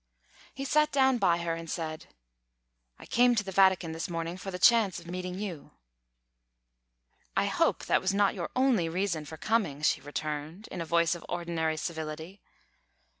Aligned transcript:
He 0.55 0.65
sat 0.65 0.91
down 0.91 1.19
by 1.19 1.37
her, 1.43 1.53
and 1.53 1.69
said: 1.69 2.07
"I 2.97 3.05
came 3.05 3.35
to 3.35 3.43
the 3.43 3.51
Vatican 3.51 3.91
this 3.91 4.09
morning 4.09 4.35
for 4.35 4.49
the 4.49 4.57
chance 4.57 4.99
of 4.99 5.05
meeting 5.05 5.35
you." 5.37 5.73
"I 7.37 7.45
hope 7.45 7.85
that 7.85 8.01
was 8.01 8.11
not 8.11 8.33
your 8.33 8.49
only 8.55 8.89
reason 8.89 9.25
for 9.25 9.37
coming," 9.37 9.83
she 9.83 10.01
returned, 10.01 10.67
in 10.69 10.81
a 10.81 10.85
voice 10.85 11.13
of 11.13 11.23
ordinary 11.29 11.77
civility. 11.77 12.41